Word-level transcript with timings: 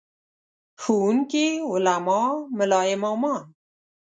ښوونکي، 0.81 1.47
علما، 1.71 2.21
ملا 2.57 2.81
امامان. 2.93 3.43